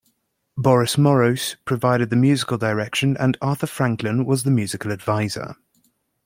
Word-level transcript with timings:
Boris 0.57 0.95
Morros 0.95 1.57
provided 1.63 2.09
the 2.09 2.15
musical 2.15 2.57
direction 2.57 3.15
and 3.19 3.37
Arthur 3.39 3.67
Franklin 3.67 4.25
was 4.25 4.41
the 4.41 4.49
musical 4.49 4.91
adviser. 4.91 5.57